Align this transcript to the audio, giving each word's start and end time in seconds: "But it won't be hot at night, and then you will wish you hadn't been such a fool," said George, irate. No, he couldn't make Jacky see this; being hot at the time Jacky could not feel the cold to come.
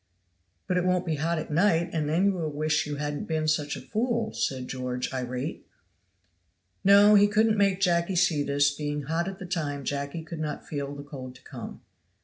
"But 0.65 0.77
it 0.77 0.83
won't 0.83 1.05
be 1.05 1.17
hot 1.17 1.37
at 1.37 1.51
night, 1.51 1.91
and 1.93 2.09
then 2.09 2.25
you 2.25 2.31
will 2.33 2.49
wish 2.49 2.87
you 2.87 2.95
hadn't 2.95 3.25
been 3.25 3.47
such 3.47 3.75
a 3.75 3.81
fool," 3.81 4.33
said 4.33 4.67
George, 4.67 5.13
irate. 5.13 5.67
No, 6.83 7.13
he 7.13 7.27
couldn't 7.27 7.55
make 7.55 7.79
Jacky 7.79 8.15
see 8.15 8.41
this; 8.41 8.73
being 8.73 9.03
hot 9.03 9.27
at 9.27 9.37
the 9.37 9.45
time 9.45 9.83
Jacky 9.83 10.23
could 10.23 10.39
not 10.39 10.65
feel 10.67 10.95
the 10.95 11.03
cold 11.03 11.35
to 11.35 11.43
come. 11.43 11.81